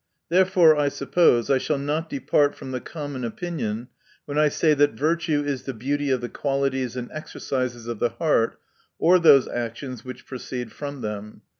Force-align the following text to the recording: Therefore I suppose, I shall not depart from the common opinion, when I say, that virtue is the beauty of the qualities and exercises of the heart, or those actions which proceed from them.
Therefore 0.29 0.75
I 0.75 0.89
suppose, 0.89 1.51
I 1.51 1.59
shall 1.59 1.77
not 1.77 2.09
depart 2.09 2.55
from 2.55 2.71
the 2.71 2.81
common 2.81 3.23
opinion, 3.23 3.89
when 4.25 4.35
I 4.39 4.49
say, 4.49 4.73
that 4.73 4.93
virtue 4.95 5.43
is 5.45 5.65
the 5.65 5.75
beauty 5.75 6.09
of 6.09 6.21
the 6.21 6.27
qualities 6.29 6.95
and 6.95 7.07
exercises 7.11 7.85
of 7.85 7.99
the 7.99 8.09
heart, 8.09 8.59
or 8.97 9.19
those 9.19 9.47
actions 9.47 10.03
which 10.03 10.25
proceed 10.25 10.71
from 10.71 11.01
them. 11.01 11.43